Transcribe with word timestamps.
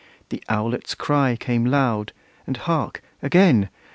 The 0.29 0.43
owlet's 0.49 0.95
cry 0.95 1.35
Came 1.35 1.63
loud 1.63 2.11
and 2.47 2.57
hark, 2.57 3.03
again! 3.21 3.69